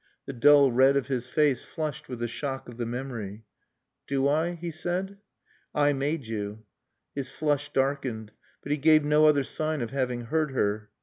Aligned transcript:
The 0.25 0.33
dull 0.33 0.71
red 0.71 0.97
of 0.97 1.09
his 1.09 1.27
face 1.29 1.61
flushed 1.61 2.09
with 2.09 2.17
the 2.17 2.27
shock 2.27 2.67
of 2.67 2.77
the 2.77 2.87
memory. 2.87 3.45
"Do 4.07 4.27
I?" 4.27 4.53
he 4.55 4.71
said. 4.71 5.19
"I 5.75 5.93
made 5.93 6.25
you." 6.25 6.65
His 7.13 7.29
flush 7.29 7.71
darkened. 7.71 8.31
But 8.63 8.71
he 8.71 8.79
gave 8.79 9.03
no 9.05 9.27
other 9.27 9.43
sign 9.43 9.79
of 9.79 9.91
having 9.91 10.21
heard 10.21 10.53
her. 10.53 10.89